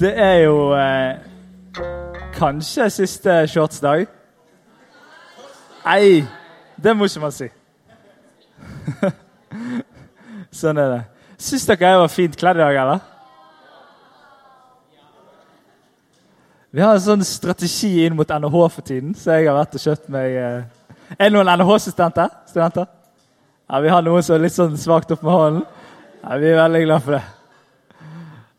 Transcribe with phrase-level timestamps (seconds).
[0.00, 1.18] Det er jo eh,
[2.34, 4.06] kanskje siste shortsdag.
[5.84, 6.24] Nei,
[6.82, 7.48] det må ikke man si.
[10.62, 11.00] sånn er det.
[11.42, 13.04] Syns dere jeg var fint kledd i dag, eller?
[16.72, 19.84] Vi har en sånn strategi inn mot NHH for tiden, så jeg har vært og
[19.84, 20.62] kjøpt meg eh...
[21.18, 22.32] Er det noen NHH-studenter?
[22.48, 22.88] Studenter?
[23.68, 25.62] Ja, Vi har noen som er litt sånn svakt opp med hånden.
[26.22, 27.22] Ja, vi er veldig glad for det.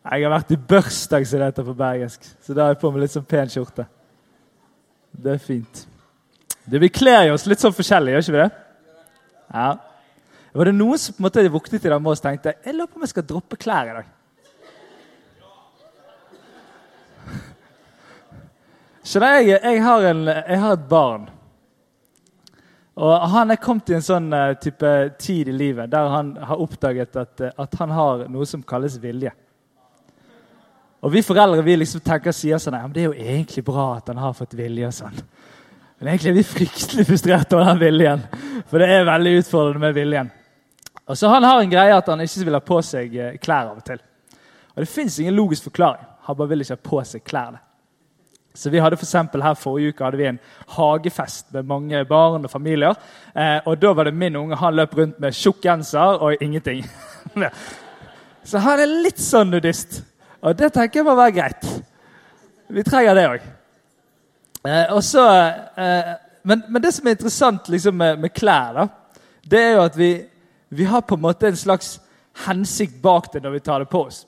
[0.03, 2.25] Jeg har vært i børsdag, som det heter på bergensk.
[2.43, 3.85] Så da har jeg på meg litt sånn pen skjorte.
[5.15, 5.85] Det er fint.
[6.67, 8.49] Det Vi kler oss litt sånn forskjellig, gjør ikke vi det?
[9.53, 9.69] Ja.
[10.53, 12.89] Var det noen som på en måte våknet i dag med og tenkte jeg lurer
[12.91, 14.11] på om jeg skal droppe klær i dag?
[19.03, 21.25] Skjønner jeg, jeg har, en, jeg har et barn.
[22.95, 26.61] Og Han er kommet i en sånn uh, type tid i livet der han har
[26.61, 29.33] oppdaget at, uh, at han har noe som kalles vilje.
[31.03, 33.65] Og Vi foreldre vi liksom tenker og sier sånn, ja, men det er jo egentlig
[33.67, 34.87] bra at han har fått vilje.
[34.87, 35.19] og sånn.
[35.99, 38.23] Men egentlig er vi fryktelig frustrert over den viljen.
[38.69, 40.31] For det er veldig utfordrende med viljen.
[41.07, 43.73] Og så Han har en greie at han ikke vil ha på seg uh, klær
[43.73, 43.99] av og til.
[44.75, 46.05] Og Det fins ingen logisk forklaring.
[46.23, 47.59] Han bare vil ikke ha på seg klærne.
[48.55, 52.51] Så vi hadde for her Forrige uke hadde vi en hagefest med mange barn og
[52.51, 52.93] familier.
[53.35, 56.85] Eh, og Da var det min unge han løp rundt med tjukk genser og ingenting.
[58.43, 60.03] så han er litt sånn nudist.
[60.43, 61.67] Og det tenker jeg må være greit.
[62.73, 63.45] Vi trenger det òg.
[64.63, 66.11] Eh, eh,
[66.43, 68.87] men, men, det som er interessant liksom, med, med, klær, da,
[69.43, 70.11] det er jo at vi,
[70.71, 71.97] vi har på en måte en slags
[72.45, 74.23] hensikt bak det når vi tar det på oss.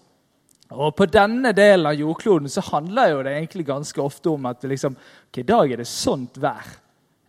[0.76, 4.64] Og På denne delen av jordkloden så handler jo det egentlig ganske ofte om at
[4.64, 4.96] vi liksom,
[5.30, 6.68] ok, i dag er det sånt vær.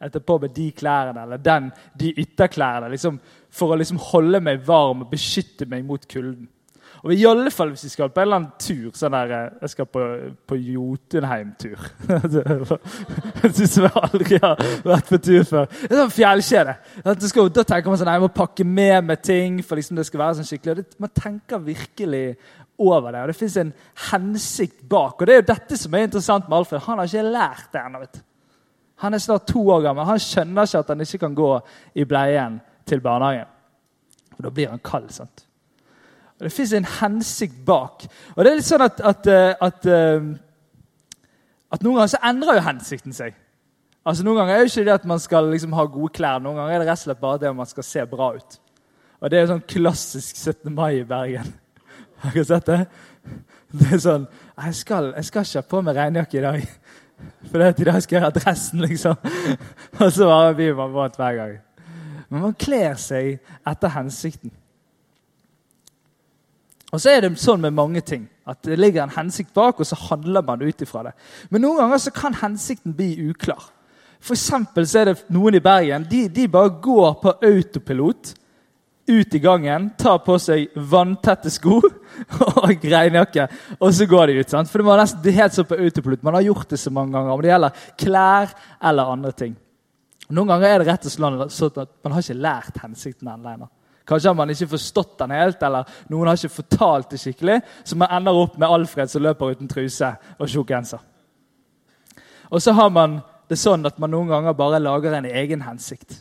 [0.07, 3.19] Etterpå med de klærne eller den, de ytterklærne liksom,
[3.51, 6.49] for å liksom holde meg varm og beskytte meg mot kulden.
[7.07, 9.59] Og i alle fall hvis vi skal på en eller annen tur sånn der, eh,
[9.63, 10.03] Jeg skal på,
[10.51, 11.85] på Jotunheim-tur.
[13.43, 15.71] jeg syns jeg aldri har vært på tur før.
[15.71, 16.77] Det er sånn fjellkjede.
[17.07, 17.15] Da
[17.63, 19.63] tenker man sånn, jeg må pakke med meg ting.
[19.63, 20.87] for liksom det skal være sånn skikkelig.
[20.99, 22.27] Man tenker virkelig
[22.77, 23.23] over det.
[23.23, 23.73] Og det fins en
[24.11, 25.21] hensikt bak.
[25.21, 26.85] Og det er jo dette som er interessant med Alfred.
[26.89, 28.05] Han har ikke lært det ennå.
[29.05, 30.09] Han er snart to år gammel.
[30.11, 31.51] Han skjønner ikke at han ikke kan gå
[31.95, 33.53] i bleien til barnehagen.
[34.35, 35.13] For da blir han kald.
[35.15, 35.46] sant?
[36.37, 38.05] Og Det fins en hensikt bak.
[38.35, 40.27] Og det er litt sånn at, at, eh, at, eh,
[41.73, 43.37] at noen ganger så endrer jo hensikten seg.
[44.07, 46.61] Altså Noen ganger er det ikke det at man skal liksom ha gode klær, noen
[46.61, 48.59] ganger er det rett og slett bare det at man skal se bra ut.
[49.19, 50.75] Og Det er jo sånn klassisk 17.
[50.75, 51.49] mai i Bergen.
[52.23, 52.83] Har dere sett det?
[53.77, 56.69] Det er sånn Jeg skal, jeg skal ikke ha på meg regnjakke i dag.
[57.49, 59.17] For det, i dag skal jeg ha dressen, liksom.
[60.05, 61.57] Og så bare blir man våt hver gang.
[62.29, 64.53] Men man kler seg etter hensikten.
[66.97, 69.85] Og så er det sånn med mange ting at det ligger en hensikt bak, og
[69.85, 71.13] så handler man ut ifra det.
[71.53, 73.67] Men noen ganger så kan hensikten bli uklar.
[74.25, 74.63] For så
[74.97, 78.33] er det noen i Bergen de, de bare går på autopilot
[79.07, 81.77] ut i gangen, tar på seg vanntette sko
[82.65, 83.45] og regnjakke,
[83.77, 84.57] og så går de ut.
[84.57, 84.73] sant?
[84.73, 86.25] For det var nesten helt sånn på autopilot.
[86.27, 87.37] Man har gjort det så mange ganger.
[87.37, 89.55] Om det gjelder klær eller andre ting.
[90.33, 93.69] Noen ganger er det rett og slett sånn at man har ikke lært hensikten ennå.
[94.07, 97.61] Kanskje har man ikke forstått den helt, eller noen har ikke fortalt det skikkelig.
[97.85, 101.03] Så man ender opp med Alfred som løper uten truse og tjukk genser.
[102.51, 103.19] Og så har man
[103.51, 106.21] det sånn at man noen ganger bare lager en egen hensikt.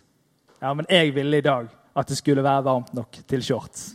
[0.62, 3.94] Ja, men jeg ville i dag at det skulle være varmt nok til shorts.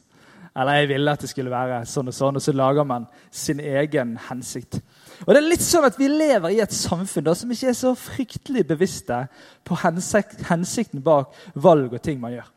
[0.57, 3.61] Eller jeg ville at det skulle være sånn og sånn, og så lager man sin
[3.63, 4.81] egen hensikt.
[5.27, 7.79] Og det er litt sånn at Vi lever i et samfunn da, som ikke er
[7.79, 9.25] så fryktelig bevisste
[9.67, 12.49] på hensikten bak valg og ting man gjør.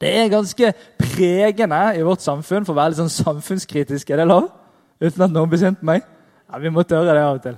[0.00, 4.10] Det er ganske pregende i vårt samfunn for å være litt sånn samfunnskritisk.
[4.10, 4.50] Er det lov?
[5.00, 6.04] Uten at noen blir sint på meg?
[6.46, 7.56] Ja, Vi må tørre det av og til.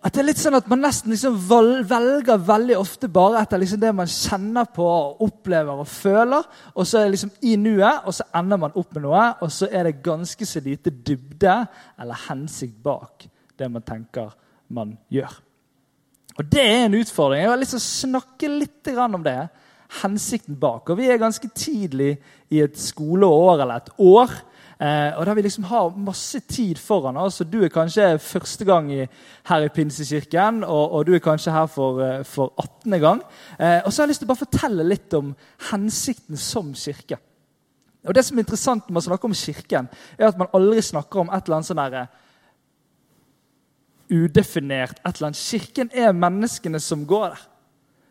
[0.00, 3.82] At det er litt sånn at Man nesten liksom velger veldig ofte bare etter liksom
[3.82, 4.86] det man kjenner på,
[5.26, 6.46] opplever og føler.
[6.74, 9.52] Og så er det liksom i nuet, og så ender man opp med noe, og
[9.52, 11.58] så er det ganske så lite dybde
[12.00, 13.28] eller hensikt bak
[13.60, 14.32] det man tenker
[14.72, 15.34] man gjør.
[16.38, 17.42] Og Det er en utfordring.
[17.42, 19.40] Jeg har lyst til å snakke litt om det.
[20.02, 20.90] Hensikten bak.
[20.90, 22.18] Og Vi er ganske tidlig
[22.50, 24.30] i et skoleår eller et år
[24.80, 27.16] Eh, og der vi liksom har masse tid foran.
[27.16, 27.40] oss.
[27.40, 29.06] og Du er kanskje første gang i,
[29.44, 33.00] her i Pinsekirken, og, og, du er kanskje her for, eh, for 18.
[33.00, 33.22] gang.
[33.58, 35.36] Eh, og så har jeg lyst til å bare fortelle litt om
[35.70, 37.18] hensikten som kirke.
[38.08, 39.88] Og Det som er interessant når man snakker om Kirken,
[40.18, 42.08] er at man aldri snakker om et eller annet sånn derre
[44.10, 45.36] udefinert et eller annet.
[45.36, 47.42] Kirken er menneskene som går der.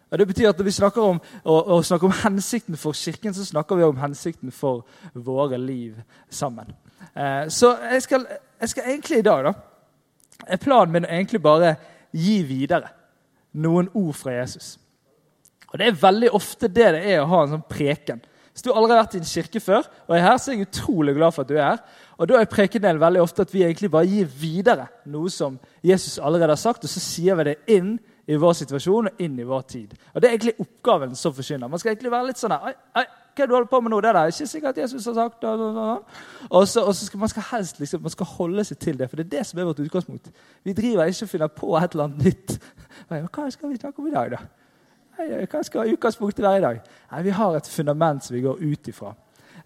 [0.10, 3.34] Og det betyr at Når vi snakker om, å, å snakke om hensikten for Kirken,
[3.34, 6.74] så snakker vi om hensikten for våre liv sammen.
[7.14, 8.26] Eh, så jeg skal,
[8.62, 9.54] jeg skal, egentlig i dag da,
[10.48, 11.76] er Planen min egentlig bare
[12.12, 12.90] gi videre
[13.54, 14.78] noen ord fra Jesus.
[15.70, 18.22] Og Det er veldig ofte det det er å ha en sånn preken.
[18.54, 20.68] Hvis du aldri har vært i en kirke før, og er her, så er jeg
[20.68, 21.84] utrolig glad for at du er her.
[22.18, 26.18] Og Da er prekendelen veldig ofte at vi egentlig bare gir videre noe som Jesus
[26.18, 27.94] allerede har sagt, og så sier vi det inn
[28.30, 29.96] i vår situasjon og inn i vår tid.
[30.14, 31.68] Og Det er egentlig oppgaven som forkynner.
[31.68, 33.02] Man skal egentlig være litt sånn oi, hva
[33.46, 34.02] er det du holder på med nå?
[34.04, 35.52] Det er ikke sikkert Jesus har sagt det.
[36.50, 39.08] Og så, og så skal man skal helst liksom, man skal holde seg til det,
[39.10, 40.32] for det er det som er vårt utgangspunkt.
[40.64, 42.58] Vi driver ikke og finner på et eller annet nytt.
[43.10, 44.42] Hva skal vi snakke om i dag, da?
[45.50, 46.82] Hva skal utgangspunktet være i dag?
[47.12, 49.14] Nei, Vi har et fundament som vi går ut ifra.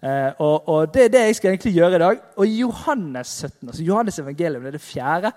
[0.00, 2.22] Eh, og, og, Det er det jeg skal egentlig gjøre i dag.
[2.36, 5.32] Og Johannes 17, altså Johannes evangelium, det er det fjerde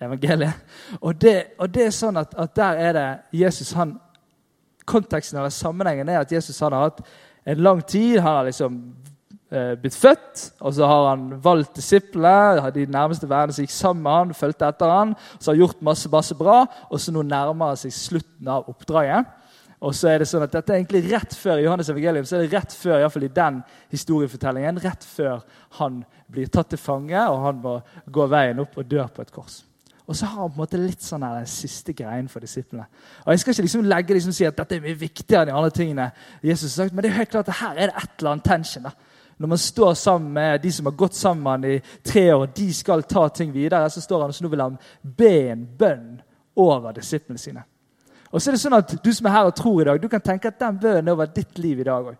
[0.00, 0.52] evangeliet.
[1.00, 3.08] Og det, og det er sånn at, at, der er det
[3.42, 3.98] Jesus han,
[4.90, 7.02] Konteksten eller sammenhengen er at Jesus han har hatt
[7.46, 8.16] en lang tid.
[8.18, 8.78] Han har liksom
[9.52, 12.72] eh, blitt født, og så har han valgt disiplene.
[12.74, 16.10] De nærmeste vennene som gikk sammen med han, fulgte etter han, så har gjort masse,
[16.10, 19.36] masse bra, og så nå nærmer han seg slutten av oppdraget.
[19.80, 22.44] Og så er det sånn at Dette er egentlig rett før Johannes evangelium, så er
[22.44, 23.62] det rett før i, hvert fall i den
[23.94, 25.40] historiefortellingen, rett før
[25.78, 27.78] han blir tatt til fange og han må
[28.12, 29.62] gå veien opp og dør på et kors.
[30.10, 32.88] Og så har han på en måte litt sånn her, den siste greien for disiplene.
[33.22, 35.54] Og Jeg skal ikke liksom legge liksom si at dette er mye viktigere enn de
[35.54, 36.06] andre tingene
[36.42, 38.48] Jesus har sagt, men det er helt klart at her er det et eller annet
[38.48, 38.88] tension.
[38.88, 38.90] da.
[39.38, 42.74] Når man står sammen med de som har gått sammen i tre år, og de
[42.74, 46.20] skal ta ting videre, så står han og så nå vil han be en bønn
[46.56, 47.62] over disiplene sine.
[48.32, 50.08] Og så er det sånn at Du som er her og tror i dag, du
[50.08, 52.18] kan tenke at den bønnen er over ditt liv i dag òg.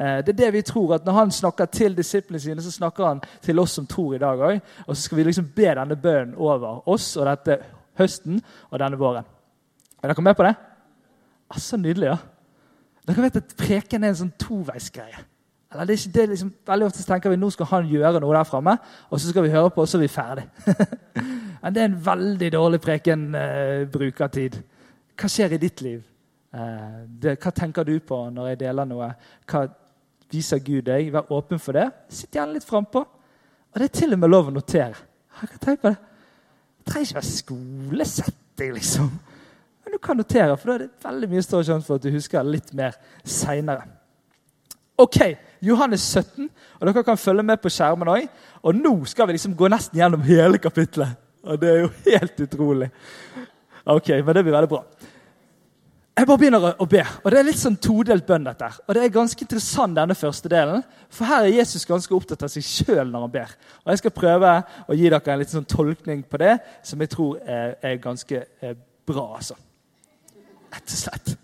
[0.00, 3.06] Eh, det er det vi tror, at Når han snakker til disiplene sine, så snakker
[3.06, 4.60] han til oss som tror i dag òg.
[4.86, 7.58] Og så skal vi liksom be denne bønnen over oss og dette
[7.98, 9.24] høsten og denne våren.
[10.02, 10.54] Er dere med på det?
[11.50, 12.16] Ah, så nydelig, ja.
[13.06, 15.26] Dere vet at preken er en sånn toveisgreie.
[15.72, 18.34] Eller det er ikke det liksom, Veldig ofte tenker vi nå skal han gjøre noe
[18.34, 18.76] der framme,
[19.10, 20.46] og så skal vi høre på, og så er vi ferdig.
[21.62, 24.56] Men det er en veldig dårlig preken eh, brukertid.
[25.20, 26.00] Hva skjer i ditt liv?
[26.54, 29.12] Eh, det, hva tenker du på når jeg deler noe?
[29.46, 29.66] Hva
[30.30, 31.10] viser Gud deg?
[31.14, 31.88] Vær åpen for det.
[32.12, 33.04] Sitt gjerne litt frampå.
[33.70, 34.98] Og det er til og med lov å notere.
[35.62, 35.96] Tenk på det.
[36.80, 39.10] Det trenger ikke være skolesetting, liksom.
[39.84, 42.14] Men du kan notere, for da er det veldig mye større sjanse for at du
[42.14, 43.86] husker litt mer seinere.
[45.00, 45.16] Ok,
[45.64, 46.48] Johannes 17,
[46.78, 48.26] og dere kan følge med på skjermen òg.
[48.60, 51.16] Og nå skal vi liksom gå nesten gjennom hele kapittelet.
[51.46, 52.90] Og det er jo helt utrolig.
[53.88, 54.82] Ok, men det blir veldig bra.
[56.20, 57.00] Jeg bare begynner å be.
[57.00, 58.44] og Det er litt sånn todelt bønn.
[58.44, 58.68] dette.
[58.86, 60.82] Og Det er ganske interessant, denne første delen.
[61.08, 63.54] For her er Jesus ganske opptatt av seg sjøl når han ber.
[63.86, 67.08] Og Jeg skal prøve å gi dere en litt sånn tolkning på det som jeg
[67.08, 68.76] tror er, er ganske er
[69.06, 69.36] bra.
[69.36, 69.54] altså.
[70.70, 71.36] Rett og slett.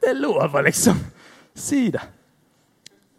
[0.00, 0.96] Det er lov å liksom
[1.54, 2.00] si det.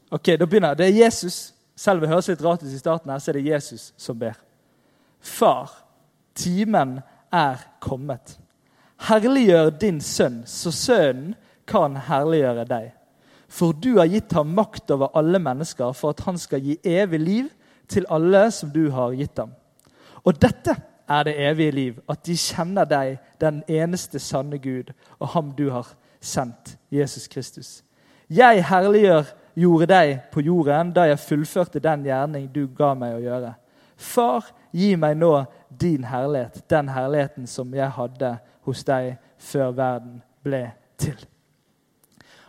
[0.09, 0.77] Ok, da begynner jeg.
[0.77, 1.53] Det er Jesus.
[1.75, 4.17] Selv om det høres litt rart ut i starten, her, så er det Jesus som
[4.17, 4.33] ber.
[5.21, 5.69] Far,
[6.33, 8.39] timen er kommet.
[9.03, 11.33] Herliggjør din sønn, så sønnen
[11.67, 12.91] kan herliggjøre deg.
[13.51, 17.19] For du har gitt ham makt over alle mennesker for at han skal gi evig
[17.19, 17.49] liv
[17.91, 19.51] til alle som du har gitt ham.
[20.23, 20.75] Og dette
[21.09, 25.67] er det evige liv, at de kjenner deg, den eneste sanne Gud, og ham du
[25.69, 25.89] har
[26.21, 27.83] sendt, Jesus Kristus.
[28.29, 33.21] Jeg herliggjør gjorde deg på jorden da jeg fullførte den gjerning du ga meg å
[33.21, 33.51] gjøre.
[33.99, 35.35] Far, gi meg nå
[35.69, 40.65] din herlighet, den herligheten som jeg hadde hos deg før verden ble
[40.99, 41.17] til.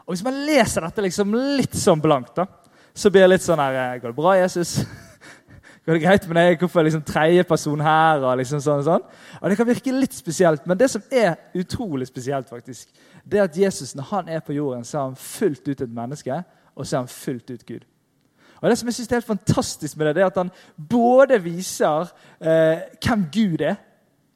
[0.05, 2.47] Og Hvis man leser dette liksom litt sånn blankt, da,
[2.95, 4.77] så blir det litt sånn her eh, Går det bra, Jesus?
[5.85, 6.59] Går det greit med deg?
[6.61, 8.23] Hvorfor er liksom tredjeperson her?
[8.23, 9.09] Og liksom sånn og sånn.
[9.41, 12.93] Og Det kan virke litt spesielt, men det som er utrolig spesielt, faktisk,
[13.25, 15.99] det er at Jesus når han er på jorden, så er han fullt ut et
[15.99, 16.39] menneske,
[16.75, 17.85] og så er han fullt ut Gud.
[18.61, 20.51] Og Det som jeg synes er helt fantastisk med det, det er at han
[20.89, 22.09] både viser
[22.41, 23.77] eh, hvem Gud er,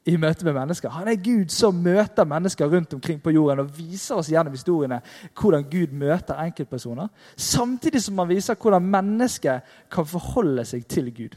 [0.08, 0.92] i møte med mennesker.
[0.92, 5.02] Han er Gud som møter mennesker rundt omkring på jorden og viser oss gjennom historiene
[5.36, 7.10] hvordan Gud møter enkeltpersoner.
[7.36, 11.36] Samtidig som han viser hvordan mennesket kan forholde seg til Gud.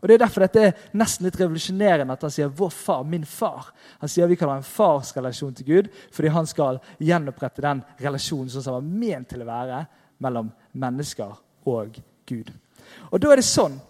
[0.00, 3.24] Og Det er derfor dette er nesten litt revolusjonerende at han sier 'vår far, min
[3.24, 3.72] far'.
[4.00, 8.50] Han sier vi kan ha en farsrelasjon til Gud fordi han skal gjenopprette den relasjonen
[8.50, 9.86] som han var ment til å være
[10.20, 11.32] mellom mennesker
[11.66, 12.52] og Gud.
[13.10, 13.80] Og da er det sånn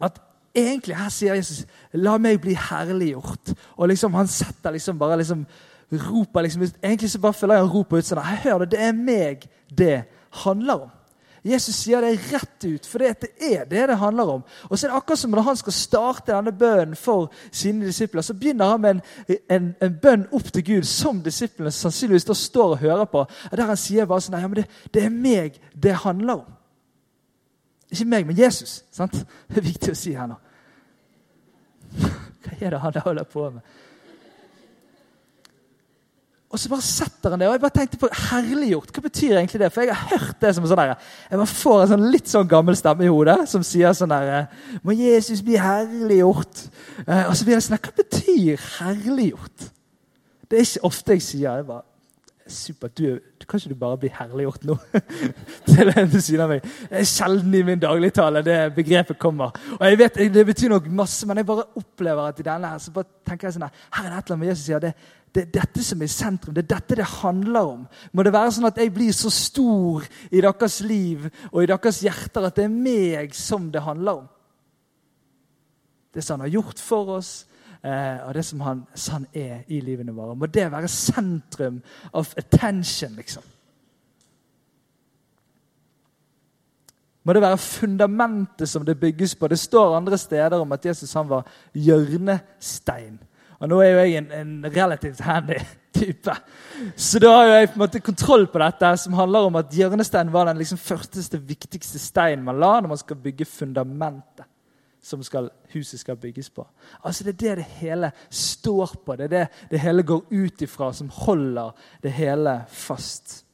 [0.00, 0.20] at
[0.54, 3.54] egentlig her sier Jesus 'la meg bli herliggjort'.
[3.76, 5.46] Og liksom han setter liksom bare liksom
[5.90, 8.92] roper liksom, Egentlig så bare føler jeg han roper ut sånn 'Hør det, det er
[8.92, 10.90] meg det handler om'.
[11.44, 14.42] Jesus sier det rett ut, for det er det det handler om.
[14.68, 18.22] Og så er det akkurat som Når han skal starte denne bønnen for sine disipler,
[18.22, 19.02] så begynner han med en,
[19.50, 23.26] en, en bønn opp til Gud som disiplene sannsynligvis da står og hører på.
[23.56, 26.59] Der han sier bare sånn ja, men det, det er meg det handler om.
[27.90, 28.84] Ikke meg, men Jesus.
[28.94, 29.12] sant?
[29.48, 30.38] Det er viktig å si her nå.
[32.00, 33.78] Hva er det han holder på med?
[36.50, 37.46] Og så bare setter han det.
[37.46, 38.90] Og jeg bare tenkte på herliggjort.
[38.94, 39.68] Hva betyr egentlig det?
[39.70, 40.96] For jeg har hørt det som sånn der,
[41.30, 44.48] Jeg bare får en sånn litt sånn gammel stemme i hodet som sier sånn der
[44.82, 46.64] Må Jesus bli herliggjort?
[47.06, 49.70] Eh, og så blir jeg sånn Hva betyr herliggjort?
[50.50, 51.54] Det er ikke ofte jeg sier.
[51.54, 51.86] jeg bare,
[52.50, 52.96] Supert.
[52.98, 54.76] Du, kan ikke du bare bli herliggjort nå?
[55.68, 56.66] Til en ved siden av meg.
[56.90, 59.54] Det er sjelden i min dagligtale det begrepet kommer.
[59.78, 62.82] Og jeg vet, Det betyr nok masse, men jeg bare opplever at i denne her
[62.82, 64.84] så bare tenker jeg sånn her, her er det et eller annet med Jesus sier
[64.84, 64.94] det
[65.30, 66.54] det er dette som er i sentrum.
[66.54, 67.82] Det er dette det handler om.
[68.10, 72.00] Må det være sånn at jeg blir så stor i deres liv og i deres
[72.02, 74.26] hjerter at det er meg som det handler om?
[76.10, 77.30] Det som han har gjort for oss,
[77.82, 80.34] og det som han, han er i livene våre.
[80.36, 81.80] Må det være sentrum
[82.12, 83.42] of attention, liksom.
[87.24, 89.48] Må det være fundamentet som det bygges på.
[89.48, 93.18] Det står andre steder om at Jesus han var hjørnestein.
[93.60, 95.58] Og nå er jo jeg en, en relativt handy
[95.94, 96.36] type.
[96.96, 100.32] Så da har jeg på en måte kontroll på dette, som handler om at hjørnestein
[100.32, 104.49] var den liksom første, viktigste steinen man la når man skal bygge fundamentet
[105.02, 106.66] som skal, huset skal bygges på.
[107.04, 109.16] Altså Det er det det hele står på.
[109.16, 111.70] Det er det det hele går ut ifra, som holder
[112.02, 113.44] det hele fast.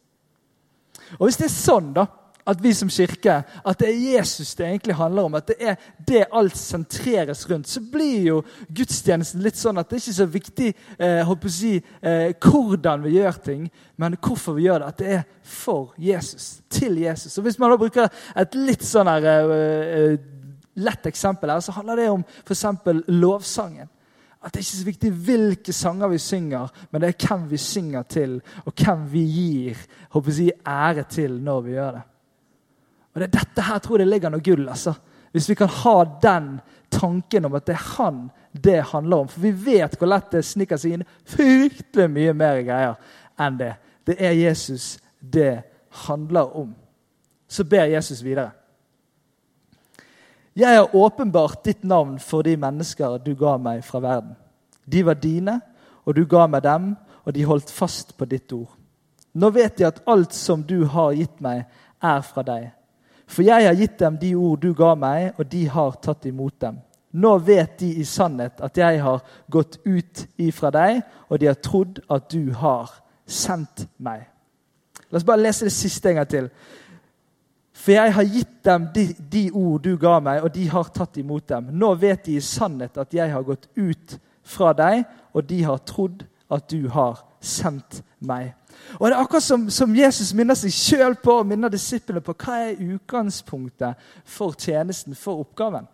[1.19, 2.07] Og Hvis det er sånn, da,
[2.47, 5.75] at vi som kirke, at det er Jesus det egentlig handler om, at det er
[6.09, 8.37] det alt sentreres rundt, så blir jo
[8.71, 11.73] gudstjenesten litt sånn at det er ikke så viktig eh, si,
[12.03, 14.93] eh, hvordan vi gjør ting, men hvorfor vi gjør det.
[14.93, 16.61] At det er for Jesus.
[16.71, 17.39] Til Jesus.
[17.39, 20.19] Og Hvis man da bruker et litt sånn her, eh, eh
[20.77, 22.65] lett eksempel her, så handler det om f.eks.
[23.09, 23.89] lovsangen.
[24.43, 27.59] At det er ikke så viktig hvilke sanger vi synger, men det er hvem vi
[27.59, 29.81] synger til, og hvem vi gir
[30.15, 32.03] håper jeg, ære til når vi gjør det.
[33.15, 34.69] Og det er dette her tror jeg det ligger noe gull.
[34.69, 34.93] altså.
[35.33, 36.51] Hvis vi kan ha den
[36.91, 39.29] tanken om at det er han det handler om.
[39.29, 42.95] For vi vet hvor lett det sniker seg inn fryktelig mye mer greier
[43.41, 43.73] enn det.
[44.07, 45.63] Det er Jesus det
[46.07, 46.75] handler om.
[47.49, 48.51] Så ber Jesus videre.
[50.57, 54.33] Jeg har åpenbart ditt navn for de mennesker du ga meg fra verden.
[54.89, 55.59] De var dine,
[56.07, 56.95] og du ga meg dem,
[57.27, 58.71] og de holdt fast på ditt ord.
[59.37, 61.67] Nå vet de at alt som du har gitt meg,
[62.01, 62.71] er fra deg.
[63.29, 66.57] For jeg har gitt dem de ord du ga meg, og de har tatt imot
[66.63, 66.79] dem.
[67.13, 69.21] Nå vet de i sannhet at jeg har
[69.53, 72.93] gått ut ifra deg, og de har trodd at du har
[73.27, 74.25] sendt meg.
[75.11, 76.49] La oss bare lese det siste en gang til.
[77.87, 81.21] For jeg har gitt dem de, de, ord du ga meg, og de har tatt
[81.23, 81.69] imot dem.
[81.71, 85.85] Nå vet de i sannhet at jeg har gått ut fra deg, og de har
[85.87, 88.57] trodd at du har sendt meg.
[88.99, 92.35] Og Det er akkurat som, som Jesus minner seg sjøl på og minner disiplene på
[92.35, 95.87] hva er utgangspunktet for tjenesten, for oppgaven.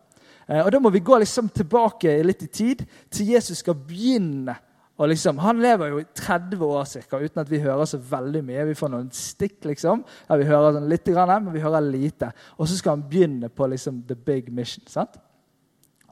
[0.49, 4.57] Eh, og Da må vi gå liksom tilbake litt i tid, til Jesus skal begynne.
[5.01, 8.43] Og liksom, Han lever jo i 30 år cirka, uten at vi hører så veldig
[8.45, 8.67] mye.
[8.69, 10.05] Vi får noen stikk, liksom.
[10.29, 12.33] Ja, vi hører sånn litt, men vi hører lite.
[12.59, 14.85] Og så skal han begynne på liksom the big mission.
[14.87, 15.17] sant?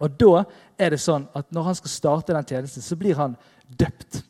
[0.00, 0.44] Og da
[0.80, 3.36] er det sånn at når han skal starte den tjenesten, så blir han
[3.68, 4.22] døpt.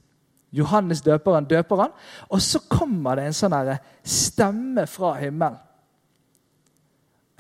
[0.51, 1.93] Johannes døperen døper han.
[2.29, 3.55] Og så kommer det en sånn
[4.03, 5.59] stemme fra himmelen.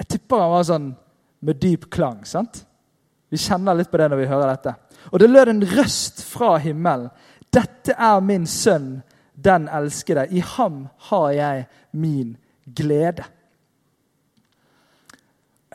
[0.00, 0.93] Jeg tipper han var sånn
[1.45, 2.23] med dyp klang.
[2.25, 2.62] sant?
[3.31, 4.75] Vi kjenner litt på det når vi hører dette.
[5.11, 7.11] Og det lød en røst fra himmelen.
[7.52, 9.00] Dette er min sønn,
[9.35, 10.29] den elskede.
[10.31, 12.37] I ham har jeg min
[12.76, 13.25] glede.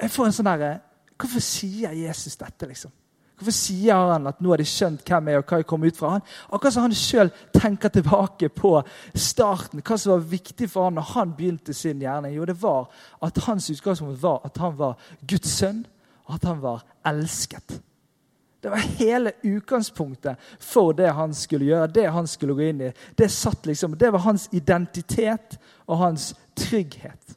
[0.01, 0.75] Jeg får en sånn herre
[1.15, 2.91] Hvorfor sier Jesus dette, liksom?
[3.35, 5.83] Hvorfor sier han at nå har de skjønt hvem jeg er og hva jeg kom
[5.83, 6.09] ut fra?
[6.15, 6.25] Han,
[6.55, 8.71] akkurat som han sjøl tenker tilbake på
[9.11, 12.35] starten, hva som var viktig for han når han begynte sin gjerning.
[12.35, 12.87] Jo, det var
[13.23, 14.95] at hans utgangspunkt var at han var
[15.27, 15.83] Guds sønn,
[16.27, 17.79] og at han var elsket.
[18.65, 22.87] Det var hele utgangspunktet for det han skulle gjøre, det han skulle gå inn i.
[23.13, 23.27] Det,
[23.63, 27.35] liksom, det var hans identitet og hans trygghet.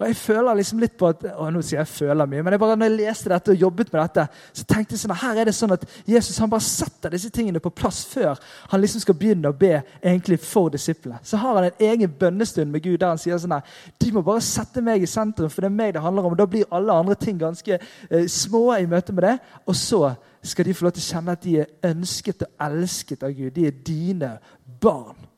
[0.00, 2.62] Og jeg føler liksom litt på at, å nå sier jeg føler mye, men jeg
[2.62, 4.24] bare, når jeg leste dette og jobbet med dette,
[4.56, 7.28] så tenkte jeg sånn, at her er det sånn at Jesus han bare setter disse
[7.34, 8.40] tingene på plass før
[8.72, 11.20] han liksom skal begynne å be egentlig for disiplene.
[11.20, 14.24] Så har han en egen bønnestund med Gud der han sier sånn her, de må
[14.24, 16.32] bare sette meg i sentrum, for det er meg det handler om.
[16.32, 19.36] og Da blir alle andre ting ganske eh, små i møte med det.
[19.68, 23.28] Og så skal de få lov til å kjenne at de er ønsket og elsket
[23.28, 23.52] av Gud.
[23.52, 24.38] De er dine
[24.80, 25.28] barn.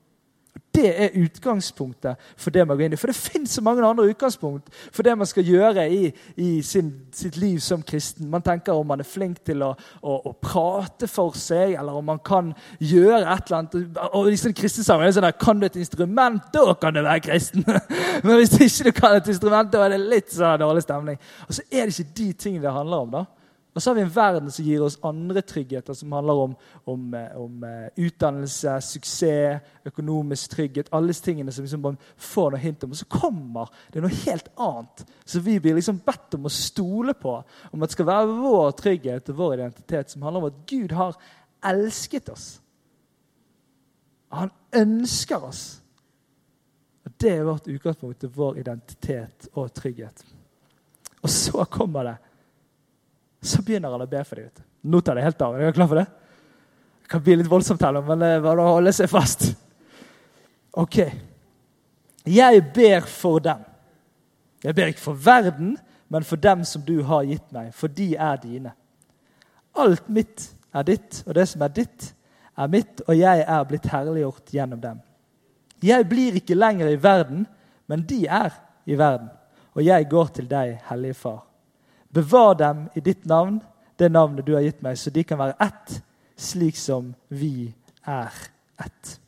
[0.74, 2.98] Det er utgangspunktet for det man går inn i.
[3.00, 6.06] For det fins så mange andre utgangspunkt for det man skal gjøre i,
[6.40, 8.30] i sin, sitt liv som kristen.
[8.32, 12.08] Man tenker om man er flink til å, å, å, prate for seg, eller om
[12.08, 14.00] man kan gjøre et eller annet.
[14.16, 17.20] Og i sånn kristen er sånn der, Kan du et instrument, da kan du være
[17.28, 17.66] kristen!
[18.24, 21.20] Men hvis ikke du kan et instrument, da er det litt sånn dårlig stemning.
[21.48, 23.16] Og så er det ikke de tingene det handler om.
[23.20, 23.24] da.
[23.72, 26.54] Og så har vi en verden som gir oss andre tryggheter, som handler om,
[26.92, 30.90] om, eh, om uh, utdannelse, suksess, økonomisk trygghet.
[30.92, 32.92] Alle disse tingene som liksom får noe hint om.
[32.92, 37.14] Og så kommer det noe helt annet som vi blir liksom bedt om å stole
[37.16, 37.38] på.
[37.72, 40.92] Om at det skal være vår trygghet og vår identitet, som handler om at Gud
[40.98, 41.16] har
[41.72, 42.50] elsket oss.
[44.36, 45.62] Han ønsker oss.
[47.04, 50.26] Og Det er vårt utgangspunkt, vår identitet og trygghet.
[51.22, 52.16] Og så kommer det
[53.42, 54.64] så begynner han å be for dem.
[54.82, 55.56] Nå tar det helt av.
[55.56, 56.06] Er dere klar for det?
[57.02, 59.48] Det kan bli litt voldsomt, her, men er bare å holde seg fast.
[60.78, 61.02] Ok.
[62.24, 63.66] Jeg ber for dem.
[64.62, 65.74] Jeg ber ikke for verden,
[66.08, 68.74] men for dem som du har gitt meg, for de er dine.
[69.74, 72.12] Alt mitt er ditt, og det som er ditt,
[72.54, 75.00] er mitt, og jeg er blitt herliggjort gjennom dem.
[75.82, 77.46] Jeg blir ikke lenger i verden,
[77.90, 78.54] men de er
[78.86, 79.32] i verden,
[79.74, 81.40] og jeg går til deg, Hellige Far.
[82.12, 83.60] Bevar dem i ditt navn,
[83.96, 85.98] det navnet du har gitt meg, så de kan være ett,
[86.36, 87.72] slik som vi
[88.04, 88.32] er
[88.80, 89.18] ett.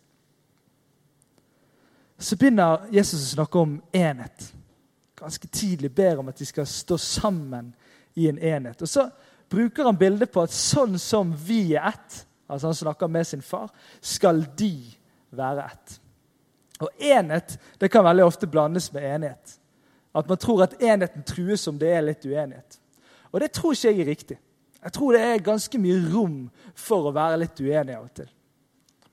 [2.18, 4.52] Så begynner Jesus å snakke om enhet.
[5.18, 7.72] Ganske tidlig ber om at de skal stå sammen
[8.14, 8.82] i en enhet.
[8.82, 9.08] Og Så
[9.50, 13.42] bruker han bildet på at sånn som vi er ett, altså han snakker med sin
[13.42, 13.68] far,
[14.00, 14.72] skal de
[15.34, 15.98] være ett.
[16.80, 19.58] Og enhet det kan veldig ofte blandes med enighet.
[20.14, 22.78] At man tror at enheten trues om det er litt uenighet.
[23.33, 24.38] Og det tror ikke jeg er riktig.
[24.85, 26.38] Jeg tror det er ganske mye rom
[26.77, 28.29] for å være litt uenig av og til.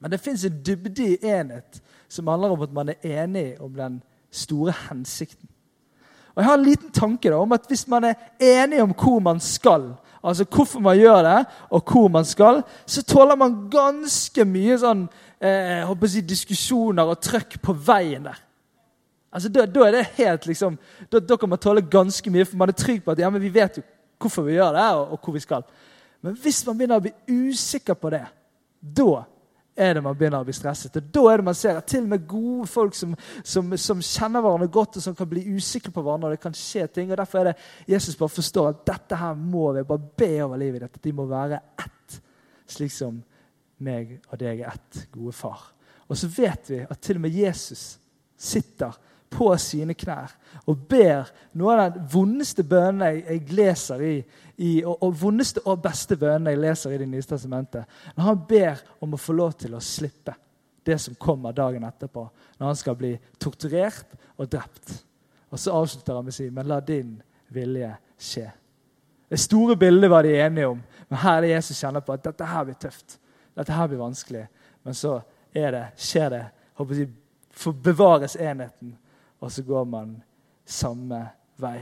[0.02, 1.80] Men det fins en dybde i enhet
[2.12, 5.48] som handler om at man er enig om den store hensikten.
[6.32, 9.20] Og Jeg har en liten tanke da, om at hvis man er enig om hvor
[9.20, 9.92] man skal,
[10.24, 15.08] altså hvorfor man gjør det, og hvor man skal, så tåler man ganske mye sånn,
[15.42, 18.40] eh, si, diskusjoner og trøkk på veien der.
[19.32, 20.78] Altså, da, da, er det helt liksom,
[21.12, 23.41] da, da, kan man tåle ganske mye, for man er trygg på at ja, men
[23.44, 23.84] vi vet jo
[24.22, 25.63] hvorfor vi gjør det, og, og hvor vi skal.
[26.22, 27.13] Men hvis man begynner å bli
[27.50, 28.26] usikker på det,
[28.82, 29.24] da
[29.76, 30.98] er det man begynner å bli stresset.
[31.00, 34.04] Og Da er det man ser at til og med gode folk som, som, som,
[34.04, 37.12] kjenner hverandre godt, og som kan bli usikre på hverandre, og det kan skje ting.
[37.12, 40.60] og Derfor er det Jesus bare forstår at dette her må vi bare be over
[40.62, 41.00] livet ditt.
[41.00, 42.20] At de må være ett,
[42.70, 43.22] slik som
[43.82, 45.72] meg og deg er ett, gode far.
[46.12, 47.96] Og så vet vi at til og med Jesus
[48.38, 48.98] sitter
[49.32, 50.34] på sine knær
[50.70, 54.15] og ber noe av den vondeste bønnen jeg leser i,
[54.62, 58.00] i og, og, vondeste og beste bønnen jeg leser i Det nye testamentet.
[58.15, 60.36] Når han ber om å få lov til å slippe
[60.84, 62.26] det som kommer dagen etterpå,
[62.58, 64.94] når han skal bli torturert og drept.
[65.52, 67.15] Og så avslutter han med å si, men la din
[67.54, 68.48] vilje skje.
[69.32, 72.26] Det store bildet var de enige om, men her er det Jesus kjenner på at
[72.26, 73.20] dette her blir tøft.
[73.56, 74.48] Dette her blir vanskelig.
[74.84, 75.20] Men så
[75.54, 76.41] er det, skjer det.
[76.80, 77.13] Håper jeg,
[77.52, 78.96] for bevares enheten
[79.41, 80.15] og så går man
[80.65, 81.19] samme
[81.58, 81.80] vei.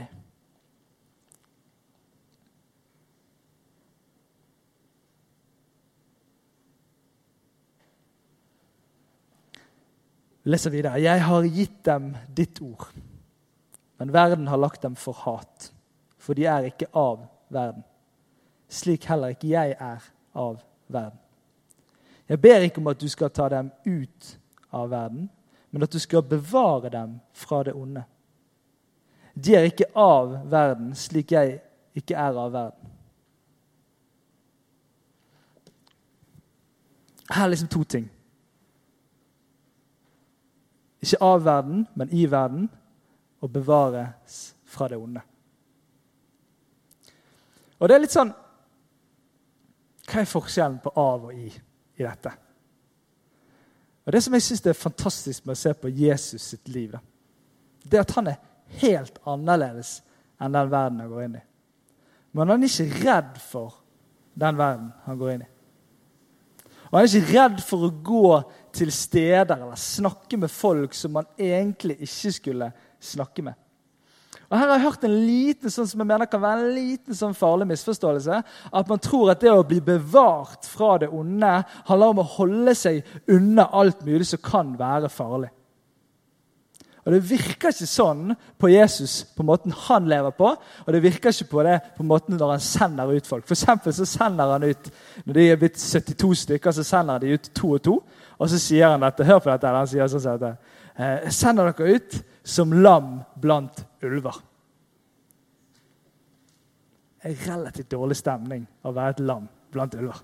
[10.40, 11.02] Vi leser videre.
[11.04, 12.88] Jeg har gitt dem ditt ord,
[14.00, 15.68] men verden har lagt dem for hat.
[16.16, 17.84] For de er ikke av verden,
[18.68, 21.18] slik heller ikke jeg er av verden.
[22.30, 24.32] Jeg ber ikke om at du skal ta dem ut
[24.72, 25.28] av verden,
[25.70, 28.04] men at du skal bevare dem fra det onde.
[29.34, 31.60] De er ikke av verden, slik jeg
[31.96, 32.96] ikke er av verden.
[37.30, 38.08] Her er liksom to ting.
[41.00, 42.66] Ikke av verden, men i verden,
[43.40, 45.22] og bevares fra det onde.
[47.80, 48.34] Og det er litt sånn
[50.10, 52.32] Hva er forskjellen på av og i i dette?
[54.10, 56.98] Og Det som jeg synes er fantastisk med å se på Jesus sitt liv, da,
[57.86, 58.40] det er at han er
[58.80, 60.00] helt annerledes
[60.42, 61.42] enn den verden han går inn i.
[62.34, 63.76] Men han er ikke redd for
[64.34, 65.48] den verden han går inn i.
[66.90, 68.34] Og Han er ikke redd for å gå
[68.74, 73.59] til steder eller snakke med folk som han egentlig ikke skulle snakke med.
[74.50, 77.14] Og Her har jeg hørt en liten sånn som jeg mener kan være en liten
[77.14, 78.40] sånn farlig misforståelse.
[78.74, 81.52] At man tror at det å bli bevart fra det onde
[81.86, 82.98] handler om å holde seg
[83.30, 85.52] unna alt mulig som kan være farlig.
[87.06, 91.32] Og Det virker ikke sånn på Jesus på måten han lever på, og det virker
[91.32, 93.46] ikke på det på måten når han sender ut folk.
[93.48, 94.90] For så sender han ut,
[95.24, 97.96] Når de er blitt 72 stykker, så sender han de ut to og to.
[98.38, 99.24] Og så sier han dette.
[99.24, 99.66] Hør på dette.
[99.66, 100.44] Han sier sånn at
[100.98, 104.40] eh, sender dere ut som lam blant ulver.
[107.20, 110.22] En relativt dårlig stemning å være et lam blant ulver.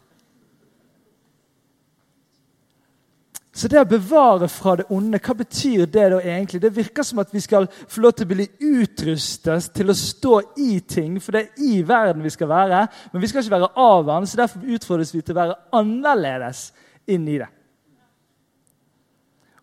[3.56, 6.58] Så det å bevare fra det onde, hva betyr det da egentlig?
[6.60, 10.40] Det virker som at vi skal få lov til å bli utrustet til å stå
[10.60, 12.82] i ting, for det er i verden vi skal være.
[13.14, 16.66] Men vi skal ikke være av den, så derfor utfordres vi til å være annerledes
[17.08, 17.48] inn i det.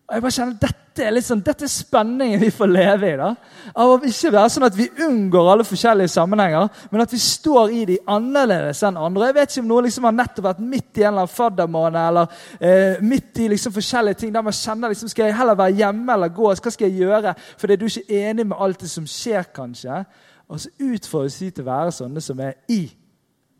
[0.04, 3.14] Og jeg bare kjenner Dette er sånn, dette er spenningen vi får leve i.
[3.18, 3.32] da.
[3.74, 7.72] Av å ikke være sånn at vi unngår alle forskjellige sammenhenger, men at vi står
[7.74, 9.32] i de annerledes enn andre.
[9.32, 11.98] Jeg vet ikke om noen liksom har nettopp vært midt i en eller annen faddermåned
[11.98, 15.80] eller eh, midt i liksom forskjellige ting der man kjenner liksom, skal jeg heller være
[15.80, 16.52] hjemme eller gå.
[16.52, 17.34] Hva skal jeg gjøre?
[17.64, 19.98] Fordi du er ikke enig med alt det som skjer, kanskje.
[20.46, 22.84] Og så utfordres vi til å være sånne som er i,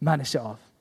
[0.07, 0.74] men ikke av.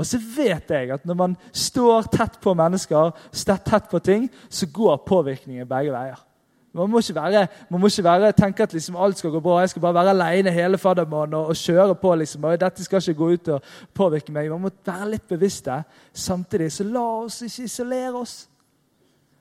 [0.00, 4.68] Og så vet jeg at når man står tett på mennesker, tett på ting, så
[4.72, 6.26] går påvirkningen begge veier.
[6.72, 9.58] Man må ikke, være, man må ikke være, tenke at liksom alt skal gå bra.
[9.60, 12.14] Jeg skal bare være aleine hele faddermåneden og, og, kjøre på.
[12.14, 13.62] liksom, og Dette skal ikke gå ut og
[13.94, 14.50] påvirke meg.
[14.50, 15.82] Man må være litt bevisste.
[16.14, 18.36] Samtidig så la oss ikke isolere oss.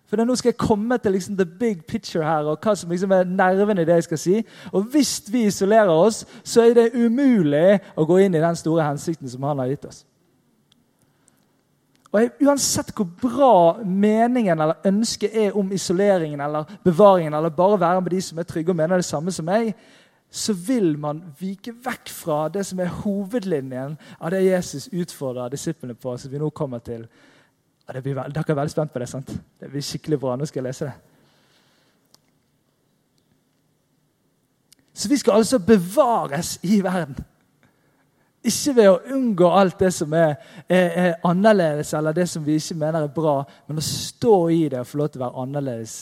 [0.10, 3.12] For Nå skal jeg komme til liksom the big picture her, og hva som liksom
[3.14, 4.38] er nerven i det jeg skal si.
[4.74, 8.90] Og Hvis vi isolerer oss, så er det umulig å gå inn i den store
[8.90, 10.09] hensikten som han har gitt oss.
[12.10, 18.02] Og Uansett hvor bra meningen eller ønsket er om isoleringen eller bevaringen, eller bare være
[18.02, 19.76] med de som er trygge og mener det samme som meg,
[20.30, 25.94] så vil man vike vekk fra det som er hovedlinjen av det Jesus utfordrer disiplene
[25.94, 26.18] på.
[26.18, 27.08] som vi nå kommer til.
[27.88, 29.34] Ja, blir, dere er veldig spent på det, sant?
[29.60, 30.36] Det blir skikkelig bra.
[30.36, 30.94] Nå skal jeg lese det.
[34.94, 37.18] Så vi skal altså bevares i verden.
[38.44, 42.56] Ikke ved å unngå alt det som er, er, er, annerledes, eller det som vi
[42.56, 45.44] ikke mener er bra, men å stå i det og få lov til å være
[45.44, 45.96] annerledes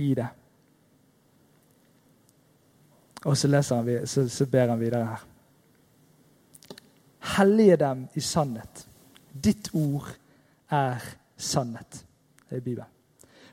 [0.00, 0.28] i det.
[3.24, 5.26] Og så, han, så, så ber han videre her.
[7.36, 8.86] Hellige dem i sannhet.
[9.32, 10.08] Ditt ord
[10.72, 11.04] er
[11.36, 12.02] sannhet.
[12.48, 12.88] Det er Bibelen.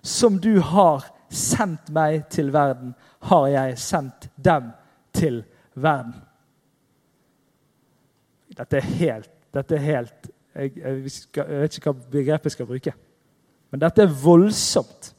[0.02, 2.96] Som du har sendt meg til verden,
[3.30, 4.72] har jeg sendt dem
[5.14, 5.44] til
[5.76, 6.16] verden.
[8.60, 12.58] Dette er helt, dette er helt jeg, jeg, skal, jeg, vet ikke hva begrepet jeg
[12.58, 12.94] skal bruke.
[13.72, 15.12] Men dette er voldsomt,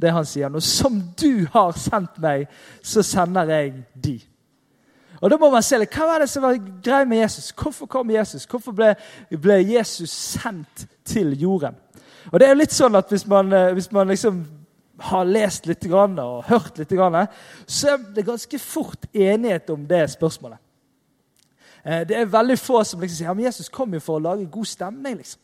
[0.00, 0.50] det han sier.
[0.50, 2.48] Nå som du har sendt meg,
[2.82, 4.16] så sender jeg de.
[5.20, 7.52] Og da må man se litt, Hva var det som var greia med Jesus?
[7.56, 8.48] Hvorfor kom Jesus?
[8.50, 8.90] Hvorfor ble,
[9.30, 11.78] ble, Jesus sendt til jorden?
[12.32, 14.42] Og det er litt sånn at Hvis man, eh, hvis man liksom
[15.04, 16.92] har lest litt og hørt litt,
[17.66, 20.58] så er det ganske fort enighet om det spørsmålet.
[21.84, 24.24] Eh, det er veldig få som liksom sier ja, men Jesus kom jo for å
[24.24, 25.18] lage god stemning.
[25.20, 25.40] liksom.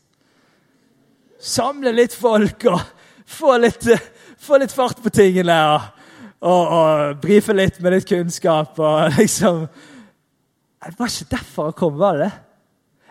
[1.41, 2.81] Samle litt folk og
[3.25, 3.87] få litt,
[4.41, 5.57] få litt fart på tingene.
[5.73, 6.05] Og,
[6.41, 8.79] og, og, brife litt med litt kunnskap.
[8.79, 9.65] og liksom...
[10.81, 12.31] Det var ikke derfor han kom, var det det?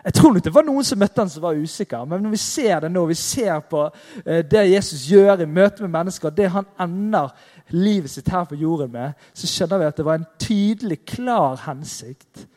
[0.01, 2.37] Jeg tror nok det var noen som møtte han som var usikker, Men når vi
[2.41, 3.83] ser det nå, vi ser på
[4.25, 7.29] eh, det Jesus gjør i møte med mennesker, det han ender
[7.69, 11.61] livet sitt her på jorden med, så skjønner vi at det var en tydelig, klar
[11.67, 12.47] hensikt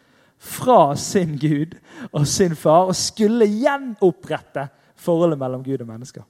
[0.45, 1.73] fra sin Gud
[2.13, 4.69] og sin far og skulle gjenopprette
[5.01, 6.23] forholdet mellom Gud og mennesker.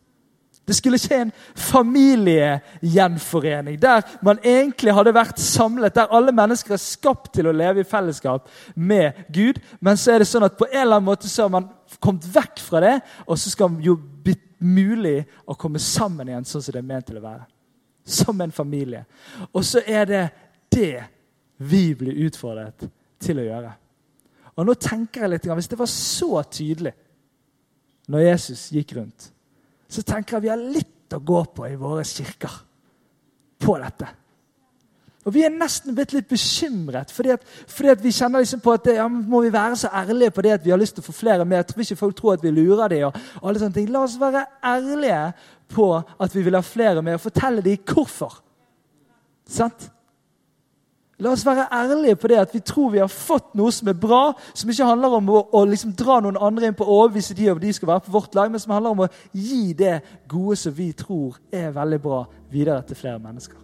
[0.64, 6.78] Det skulle skje en familiegjenforening der man egentlig hadde vært samlet, der alle mennesker er
[6.80, 9.60] skapt til å leve i fellesskap med Gud.
[9.84, 11.68] Men så er det sånn at på en eller annen måte så har man
[12.00, 16.44] kommet vekk fra det, og så skal det jo bli mulig å komme sammen igjen
[16.48, 17.44] sånn som det er ment til å være.
[18.04, 19.04] Som en familie.
[19.52, 20.28] Og så er det
[20.72, 21.04] det
[21.60, 22.88] vi blir utfordret
[23.20, 23.72] til å gjøre.
[24.54, 26.92] Og nå tenker jeg litt, Hvis det var så tydelig
[28.08, 29.30] når Jesus gikk rundt,
[29.88, 32.60] så tenker jeg vi har litt å gå på i våre kirker
[33.64, 34.10] på dette.
[35.24, 38.74] Og Vi er nesten blitt litt bekymret, fordi, at, fordi at vi kjenner liksom på
[38.76, 41.04] at det, ja, må vi være så ærlige på det at vi har lyst til
[41.04, 41.62] å få flere med.
[41.62, 43.06] Jeg tror ikke folk tror at vi lurer dem.
[43.08, 43.88] Og, alle sånne ting.
[43.92, 45.22] La oss være ærlige
[45.72, 48.36] på at vi vil ha flere med, og fortelle dem hvorfor.
[49.48, 49.88] Sant?
[51.22, 53.98] La oss være ærlige på det at vi tror vi har fått noe som er
[53.98, 57.36] bra, som ikke handler om å, å liksom dra noen andre inn på å overbevise
[57.38, 60.00] de om de skal være på vårt lag, men som handler om å gi det
[60.30, 63.60] gode som vi tror er veldig bra, videre til flere mennesker.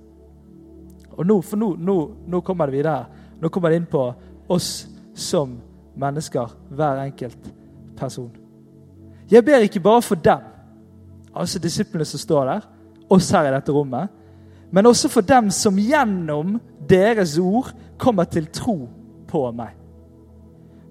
[1.16, 1.96] Og nå, for nå, nå,
[2.30, 3.26] nå kommer det videre.
[3.42, 4.04] Nå kommer det inn på
[4.50, 4.70] oss
[5.18, 5.58] som
[5.98, 7.50] mennesker, hver enkelt
[7.98, 8.30] person.
[9.30, 10.46] Jeg ber ikke bare for dem,
[11.34, 12.70] altså disiplene som står der,
[13.10, 14.19] oss her i dette rommet,
[14.70, 16.58] men også for dem som gjennom
[16.90, 18.76] deres ord kommer til tro
[19.30, 19.74] på meg.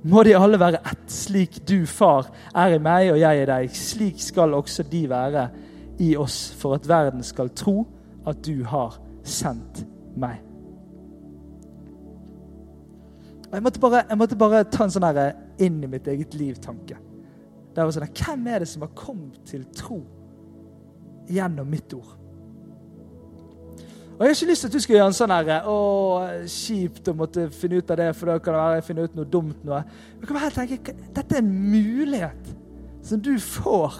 [0.04, 3.72] Må de alle være ett, slik du, far, er i meg og jeg i deg.
[3.76, 5.50] Slik skal også de være
[6.00, 7.82] i oss, for at verden skal tro
[8.28, 8.96] at du har
[9.28, 9.84] sendt
[10.20, 10.39] meg.
[13.50, 15.08] Jeg måtte bare, jeg måtte bare ta en sånn
[15.60, 17.00] inn i mitt eget liv-tanke.
[17.76, 20.00] Sånn, Hvem er det som har kommet til tro
[21.28, 22.19] gjennom mitt ord?
[24.20, 25.76] Og Jeg har ikke lyst til at du skal gjøre en sånn her, å,
[26.52, 29.16] kjipt å måtte finne ut av det, for da kan det være jeg finner ut
[29.16, 29.62] noe dumt.
[29.64, 29.80] noe.
[30.18, 32.50] Men kan bare tenke, Dette er en mulighet
[33.08, 33.96] som du får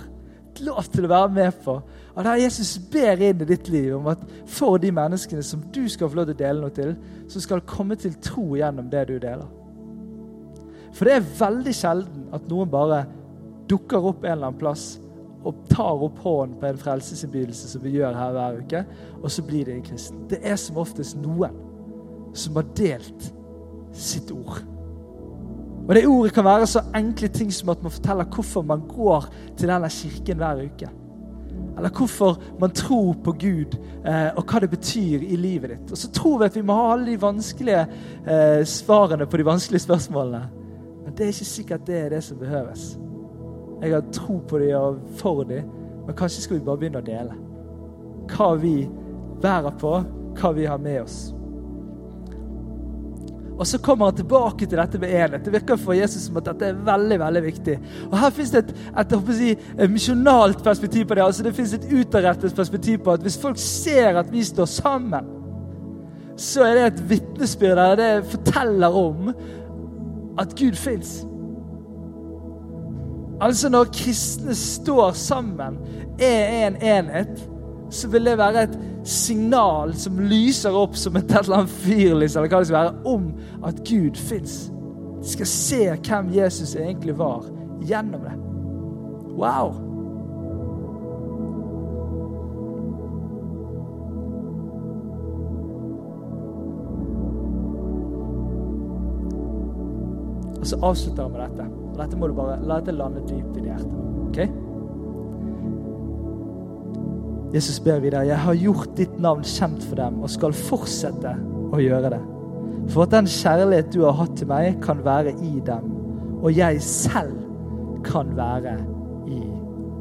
[0.66, 1.78] lov til å være med på.
[2.12, 5.86] Og der Jesus ber inn i ditt liv om at for de menneskene som du
[5.88, 6.92] skal få lov til å dele noe til,
[7.32, 9.48] så skal komme til tro gjennom det du deler.
[10.92, 13.06] For det er veldig sjelden at noen bare
[13.72, 14.98] dukker opp en eller annen plass
[15.48, 18.84] og tar opp hånden på en frelsesinnbydelse, som vi gjør her hver uke,
[19.22, 20.26] og så blir det en kristen.
[20.30, 21.56] Det er som oftest noen
[22.36, 23.32] som har delt
[23.96, 24.62] sitt ord.
[25.90, 29.26] Og Det ordet kan være så enkle ting som at man forteller hvorfor man går
[29.58, 30.90] til denne kirken hver uke.
[31.78, 35.92] Eller hvorfor man tror på Gud, eh, og hva det betyr i livet ditt.
[35.92, 37.88] Og så tror vi at vi må ha alle de vanskelige
[38.28, 40.46] eh, svarene på de vanskelige spørsmålene.
[41.06, 43.00] Men det er ikke sikkert det er det som behøves.
[43.82, 45.68] Jeg har tro på dem og for dem,
[46.06, 47.36] men kanskje skal vi bare begynne å dele.
[48.30, 48.76] Hva vi
[49.42, 49.94] bærer på,
[50.40, 51.20] hva vi har med oss.
[53.60, 55.44] Og så kommer han tilbake til dette med enhet.
[55.44, 57.74] Det virker for Jesus som at dette er veldig veldig viktig.
[58.08, 58.70] Og Her fins det et,
[59.02, 61.26] et, si, et misjonalt perspektiv på det.
[61.26, 65.36] altså Det fins et utadrettet perspektiv på at hvis folk ser at vi står sammen,
[66.40, 69.34] så er det et vitnesbyrd der det forteller om
[70.40, 71.26] at Gud fins.
[73.42, 75.78] Altså Når kristne står sammen,
[76.20, 77.50] er en enhet,
[77.90, 82.52] så vil det være et signal som lyser opp som et eller annet fyrlys eller
[82.52, 83.30] hva det skal være, om
[83.66, 84.68] at Gud fins.
[85.24, 87.48] De skal se hvem Jesus egentlig var
[87.88, 88.36] gjennom det.
[89.40, 89.74] Wow!
[100.60, 101.89] Og så avslutter han med dette.
[102.00, 103.96] Og dette må du bare la dette lande dypt i hjertet.
[104.30, 104.38] ok?
[107.54, 111.36] Jesus ber videre, 'Jeg har gjort ditt navn kjent for dem og skal fortsette
[111.74, 112.22] å gjøre det.'
[112.88, 115.92] 'For at den kjærlighet du har hatt til meg, kan være i dem,
[116.42, 117.36] og jeg selv
[118.04, 118.78] kan være
[119.28, 119.42] i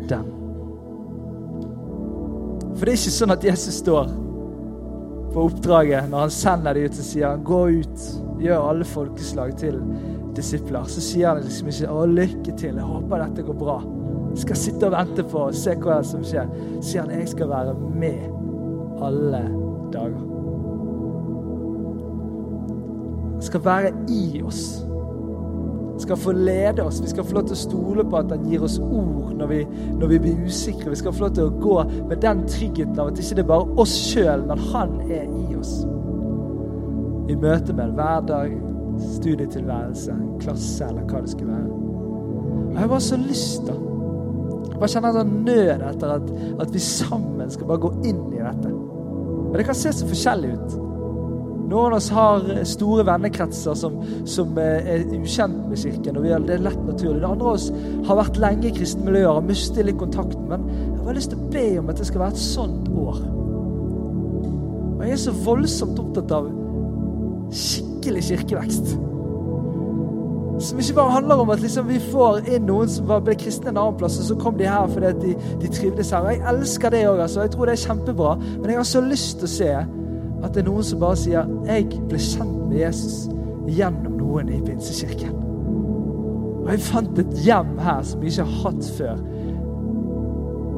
[0.09, 0.31] dem.'
[2.77, 4.07] For det er ikke sånn at Jesus står
[5.33, 7.99] på oppdraget når han sender dem ut, og sier 'Gå ut,
[8.39, 9.83] gjør alle folkeslag til
[10.38, 13.81] disipler, så sier han liksom ikke 'Å, lykke til, jeg håper dette går bra'.
[14.31, 16.48] Jeg skal sitte og vente på og se hva som skjer.
[16.81, 18.18] Sier han 'Jeg skal være med
[19.03, 19.42] alle
[19.92, 20.27] dager'.
[23.38, 24.85] Han skal være i oss.
[25.92, 27.03] Han skal få lede oss.
[27.03, 29.66] Vi skal få lov til å stole på at han gir oss ord når vi,
[29.98, 30.90] når vi blir usikre.
[30.90, 33.48] Vi skal få lov til å gå med den tryggheten av at ikke det er
[33.48, 35.87] bare oss sjøl, men han er i oss.
[37.29, 38.55] I møte med en hverdag,
[39.01, 41.79] studietilværelse, klasse eller hva det skulle være.
[42.69, 43.77] Og jeg bare så lyst, da.
[44.69, 46.29] Jeg bare kjenner en sånn nød etter at,
[46.63, 48.75] at, vi sammen skal bare gå inn i dette.
[49.49, 50.77] Og det kan se så forskjellig ut.
[51.69, 56.17] Noen av oss har store vennekretser som, som er ukjent med Kirken.
[56.17, 57.19] og Det er lett naturlig.
[57.25, 57.67] Det andre av oss
[58.09, 60.47] har vært lenge i kristne miljøer og mistet litt kontakten.
[60.49, 63.21] Men jeg har lyst til å be om at det skal være et sånt år.
[64.95, 66.49] Og jeg er så voldsomt opptatt av
[67.53, 68.99] skikkelig kirkevekst.
[70.61, 73.79] Som ikke bare handler om at liksom vi får inn noen som ble kristne en
[73.79, 76.25] annen plass, og så kom de her fordi de, de trivdes her.
[76.25, 77.44] Og Jeg elsker det òg, altså.
[77.44, 78.37] Jeg tror det er kjempebra.
[78.57, 81.47] Men jeg har så lyst til å se at det er noen som bare sier
[81.66, 83.29] 'Jeg ble kjent med Jesus
[83.66, 85.37] gjennom noen i Pinsekirken'.
[86.64, 89.16] Og jeg fant et hjem her som jeg ikke har hatt før.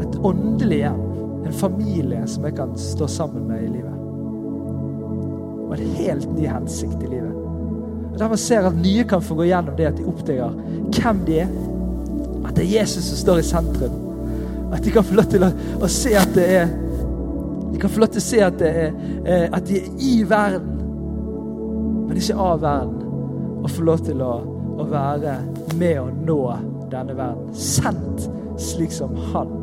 [0.01, 1.07] Et åndelig hjem.
[1.47, 4.00] En familie som jeg kan stå sammen med i livet
[5.71, 7.35] og en helt ny hensikt i livet.
[8.13, 10.57] Og Der man ser at nye kan få gå gjennom det at de oppdager
[10.91, 11.53] hvem de er.
[12.45, 13.95] At det er Jesus som står i sentrum.
[14.73, 16.79] At de kan få lov til å, å se at det er
[17.71, 20.15] De kan få lov til å se at, det er, eh, at de er i
[20.27, 20.81] verden,
[22.09, 22.97] men ikke av verden.
[23.63, 24.33] Og få lov til å,
[24.75, 25.37] å være
[25.79, 26.41] med å nå
[26.91, 27.55] denne verden.
[27.55, 28.27] Sendt
[28.61, 29.55] slik som han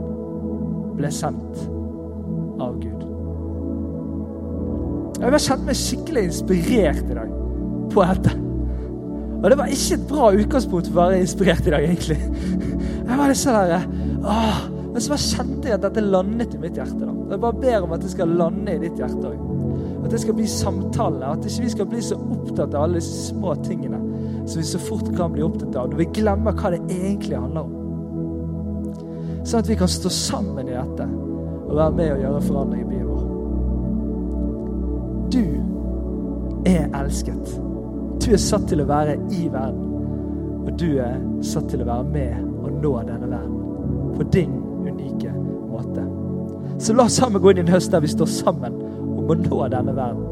[0.98, 1.68] ble sendt
[2.64, 2.87] av Gud.
[5.18, 7.32] Jeg har kjent meg skikkelig inspirert i dag
[7.90, 8.34] på dette.
[9.38, 12.18] Og det var ikke et bra utgangspunkt for å være inspirert i dag, egentlig.
[13.08, 13.88] Jeg var litt sånn der,
[14.26, 14.66] åh,
[14.98, 17.06] Men så bare kjente jeg at dette landet i mitt hjerte.
[17.06, 17.12] da.
[17.30, 19.42] Jeg bare ber om at det skal lande i ditt hjerte òg.
[20.04, 21.34] At det skal bli samtale.
[21.36, 24.00] At ikke vi skal bli så opptatt av alle disse små tingene
[24.48, 27.68] som vi så fort kan bli opptatt av, når vi glemmer hva det egentlig handler
[27.68, 29.44] om.
[29.46, 31.08] Sånn at vi kan stå sammen i dette
[31.68, 32.97] og være med og gjøre forandring i byen
[36.68, 37.58] er elsket.
[38.24, 39.84] Du er satt til å være i verden.
[40.68, 45.32] Og du er satt til å være med og nå denne verden på din unike
[45.72, 46.04] måte.
[46.80, 48.76] Så la oss sammen gå inn i en høst der vi står sammen
[49.18, 50.26] om å nå denne verden.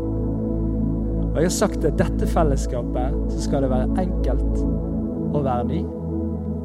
[1.36, 4.62] Og jeg har sagt at dette fellesskapet så skal det være enkelt
[5.36, 5.82] å være ny,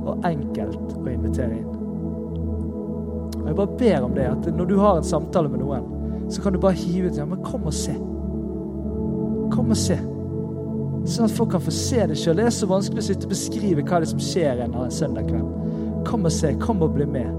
[0.07, 1.73] og enkelt å invitere inn.
[3.41, 5.89] Og Jeg bare ber om det, at når du har en samtale med noen,
[6.31, 7.97] så kan du bare hive ut ja, men kom og se.
[9.51, 9.99] Kom og se.
[11.11, 12.39] Sånn at folk kan få se det sjøl.
[12.39, 15.31] Det er så vanskelig å sitte og beskrive hva det er som skjer en søndag
[15.31, 16.03] kveld.
[16.09, 16.53] Kom og se.
[16.63, 17.31] Kom og bli med.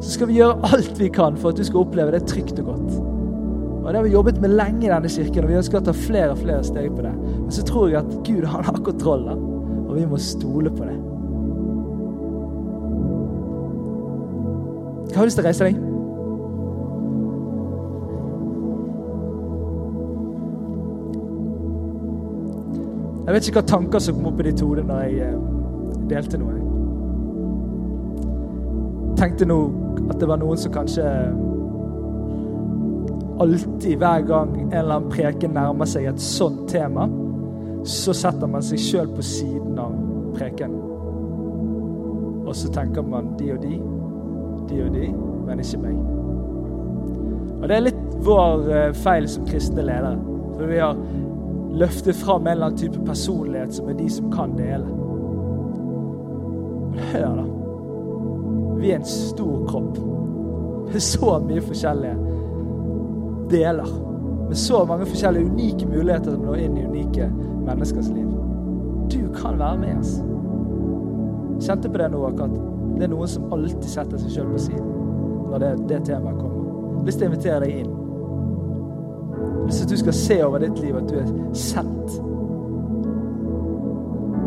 [0.00, 2.72] Så skal vi gjøre alt vi kan for at du skal oppleve det trygt og
[2.72, 2.96] godt.
[3.84, 5.92] Og Det har vi jobbet med lenge i denne kirken, og vi ønsker å ta
[5.92, 7.12] flere og flere steg på det.
[7.12, 10.96] Men så tror jeg at Gud han har kontroll, og vi må stole på det.
[15.12, 15.93] Hva har lyst til å reise deg?
[23.24, 25.36] Jeg vet ikke hva tanker som kom opp i ditt hode når jeg eh,
[26.10, 26.60] delte noe.
[29.08, 29.58] Jeg tenkte nå
[30.10, 31.06] at det var noen som kanskje
[33.40, 37.08] alltid, hver gang en eller annen preken nærmer seg et sånt tema,
[37.84, 39.96] så setter man seg sjøl på siden av
[40.36, 40.76] preken.
[42.44, 43.78] Og så tenker man de og de,
[44.68, 45.08] de og de,
[45.48, 45.96] men ikke meg.
[47.62, 50.18] Og det er litt vår eh, feil som kristne ledere.
[50.54, 50.98] For vi har
[51.74, 54.86] løftet fram en eller annen type personlighet som er de som kan dele.
[56.94, 57.46] Men hør, da.
[58.78, 59.98] Vi er en stor kropp
[60.92, 62.16] med så mye forskjellige
[63.50, 63.88] deler.
[64.48, 67.30] Med så mange forskjellige unike muligheter til å nå inn i unike
[67.64, 68.28] menneskers liv.
[69.10, 70.18] Du kan være med oss.
[71.64, 72.54] Kjente på det nå akkurat.
[72.94, 74.90] Det er noen som alltid setter seg sjøl på siden
[75.50, 77.04] når det, det temaet kommer.
[77.06, 78.03] Lyst til å invitere deg inn.
[79.64, 82.20] At du skal se over ditt liv at du er sendt.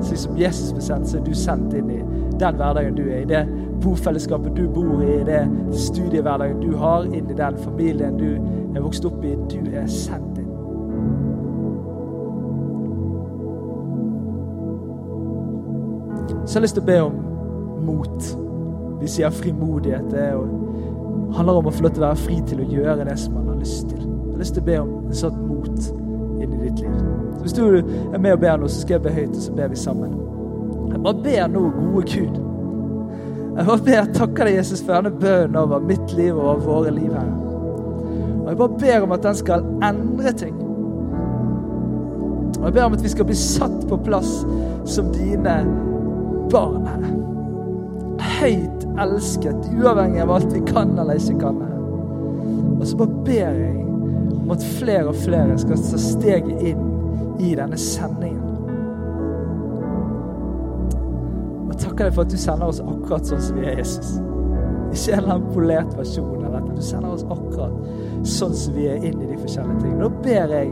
[0.01, 2.01] Slik som Jesus ble sendt, så er du sendt inn i
[2.37, 3.29] den hverdagen du er i.
[3.29, 3.43] Det
[3.81, 5.41] bofellesskapet du bor i, det
[5.73, 8.29] studiehverdagen du har, inn i den familien du
[8.75, 9.33] er vokst opp i.
[9.49, 10.53] Du er sendt inn.
[16.45, 17.17] Så jeg har lyst til å be om
[17.87, 18.29] mot.
[19.01, 20.07] Vi sier frimodighet.
[20.13, 20.37] Det er
[21.35, 23.51] handler om å få lov til å være fri til å gjøre det som man
[23.51, 24.06] har lyst til.
[24.37, 25.85] Har lyst til å be om en sånn mot
[26.37, 26.97] inn i ditt liv.
[27.37, 27.61] Så Hvis du
[28.13, 30.11] er med og ber nå, så skal jeg be høyt, og så ber vi sammen.
[30.91, 32.35] Jeg bare ber nå, gode Gud.
[33.55, 36.91] Jeg bare ber, takker deg, Jesus, for denne bønnen over mitt liv og over våre
[36.93, 37.31] liv her.
[38.43, 40.61] Og jeg bare ber om at den skal endre ting.
[42.59, 44.35] Og jeg ber om at vi skal bli satt på plass
[44.85, 45.57] som dine
[46.53, 47.09] barn, her.
[48.37, 51.59] Høyt elsket, uavhengig av alt vi kan eller ikke kan.
[52.77, 53.86] Og så bare ber jeg
[54.47, 56.83] om at flere og flere skal ta steget inn
[57.43, 58.45] i denne sendingen.
[61.67, 64.13] Og takker deg for at du sender oss akkurat sånn som vi er, Jesus.
[64.87, 66.77] Ikke en eller annen polert versjon av dette.
[66.77, 69.99] Du sender oss akkurat sånn som vi er inn i de forskjellige tingene.
[70.05, 70.71] Nå ber jeg,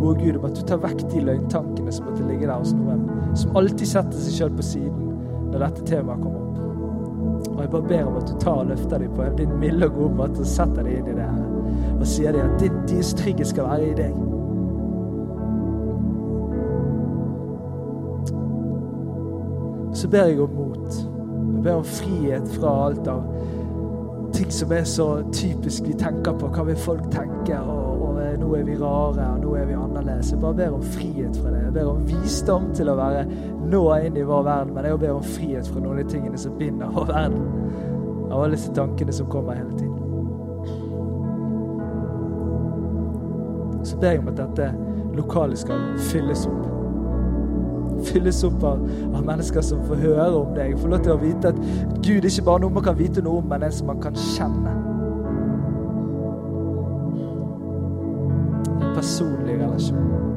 [0.00, 3.06] gode Gud, om at du tar vekk de løgntankene som måtte ligge der hos noen,
[3.38, 5.14] som alltid setter seg sjøl på siden
[5.52, 7.48] når dette temaet kommer opp.
[7.52, 9.98] Og jeg bare ber om at du tar og løfter dem på din milde og
[10.00, 11.41] gode måte og setter dem inn i det her.
[12.00, 14.12] Og sier det at deres trygghet skal være i deg.
[19.94, 20.94] Så ber jeg om mot.
[21.54, 23.22] Jeg ber om frihet fra alt av
[24.32, 26.48] ting som er så typisk vi tenker på.
[26.48, 27.58] Hva vil folk tenke?
[27.60, 30.32] Og, og nå er vi rare, og nå er vi annerledes.
[30.32, 31.62] Jeg bare ber om frihet fra det.
[31.66, 33.24] Jeg ber om visdom til å være
[33.72, 36.40] nå inn i vår verden, men jeg ber om frihet fra noen av de tingene
[36.40, 37.44] som binder vår verden.
[38.30, 40.01] Av alle disse tankene som kommer hele tiden.
[43.82, 44.68] Så ber jeg om at dette
[45.16, 46.68] lokalet skal fylles opp.
[48.06, 50.74] Fylles opp av, av mennesker som får høre om deg.
[50.80, 51.60] Får lov til å vite at
[52.02, 54.74] Gud ikke bare noe man kan vite noe om, men en som man kan kjenne.
[58.82, 60.31] En personlig relasjon.